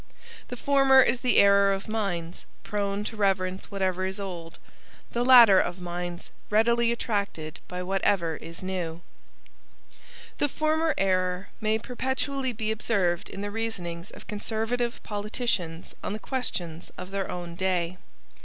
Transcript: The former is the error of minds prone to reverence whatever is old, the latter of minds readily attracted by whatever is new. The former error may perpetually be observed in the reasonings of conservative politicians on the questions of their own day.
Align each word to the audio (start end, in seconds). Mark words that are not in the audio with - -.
The 0.47 0.57
former 0.57 1.03
is 1.03 1.21
the 1.21 1.37
error 1.37 1.71
of 1.71 1.87
minds 1.87 2.45
prone 2.63 3.03
to 3.03 3.15
reverence 3.15 3.69
whatever 3.69 4.07
is 4.07 4.19
old, 4.19 4.57
the 5.11 5.23
latter 5.23 5.59
of 5.59 5.79
minds 5.79 6.31
readily 6.49 6.91
attracted 6.91 7.59
by 7.67 7.83
whatever 7.83 8.35
is 8.37 8.63
new. 8.63 9.01
The 10.39 10.49
former 10.49 10.95
error 10.97 11.49
may 11.61 11.77
perpetually 11.77 12.51
be 12.51 12.71
observed 12.71 13.29
in 13.29 13.41
the 13.41 13.51
reasonings 13.51 14.09
of 14.09 14.25
conservative 14.25 15.03
politicians 15.03 15.93
on 16.03 16.13
the 16.13 16.17
questions 16.19 16.89
of 16.97 17.11
their 17.11 17.29
own 17.29 17.53
day. 17.53 17.99